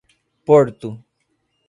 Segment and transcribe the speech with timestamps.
[0.47, 0.89] Porto